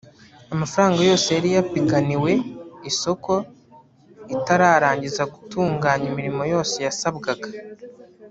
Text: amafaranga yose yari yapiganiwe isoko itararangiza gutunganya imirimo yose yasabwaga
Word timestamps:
amafaranga 0.53 0.99
yose 1.09 1.27
yari 1.35 1.49
yapiganiwe 1.55 2.31
isoko 2.91 3.31
itararangiza 4.35 5.23
gutunganya 5.33 6.05
imirimo 6.11 6.41
yose 6.53 6.75
yasabwaga 6.85 7.47